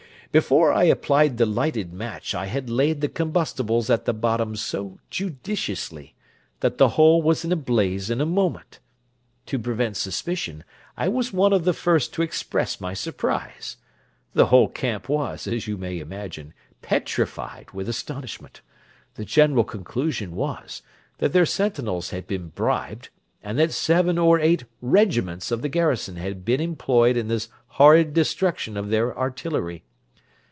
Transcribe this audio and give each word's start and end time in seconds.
Before 0.33 0.71
I 0.71 0.85
applied 0.85 1.35
the 1.37 1.45
lighted 1.45 1.91
match 1.91 2.33
I 2.33 2.45
had 2.45 2.69
laid 2.69 3.01
the 3.01 3.09
combustibles 3.09 3.89
at 3.89 4.05
the 4.05 4.13
bottom 4.13 4.55
so 4.55 4.97
judiciously, 5.09 6.15
that 6.61 6.77
the 6.77 6.87
whole 6.95 7.21
was 7.21 7.43
in 7.43 7.51
a 7.51 7.57
blaze 7.57 8.09
in 8.09 8.21
a 8.21 8.25
moment. 8.25 8.79
To 9.47 9.59
prevent 9.59 9.97
suspicion 9.97 10.63
I 10.95 11.09
was 11.09 11.33
one 11.33 11.51
of 11.51 11.65
the 11.65 11.73
first 11.73 12.13
to 12.13 12.21
express 12.21 12.79
my 12.79 12.93
surprise. 12.93 13.75
The 14.31 14.45
whole 14.45 14.69
camp 14.69 15.09
was, 15.09 15.47
as 15.47 15.67
you 15.67 15.75
may 15.75 15.99
imagine, 15.99 16.53
petrified 16.81 17.71
with 17.71 17.89
astonishment: 17.89 18.61
the 19.15 19.25
general 19.25 19.65
conclusion 19.65 20.33
was, 20.33 20.81
that 21.17 21.33
their 21.33 21.45
sentinels 21.45 22.11
had 22.11 22.25
been 22.25 22.47
bribed, 22.55 23.09
and 23.43 23.59
that 23.59 23.73
seven 23.73 24.17
or 24.17 24.39
eight 24.39 24.63
regiments 24.81 25.51
of 25.51 25.61
the 25.61 25.67
garrison 25.67 26.15
had 26.15 26.45
been 26.45 26.61
employed 26.61 27.17
in 27.17 27.27
this 27.27 27.49
horrid 27.81 28.13
destruction 28.13 28.77
of 28.77 28.87
their 28.87 29.17
artillery. 29.19 29.83